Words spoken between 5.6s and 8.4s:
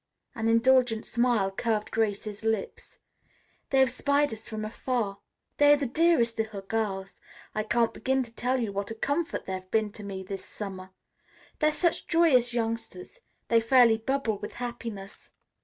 are the dearest little girls. I can't begin to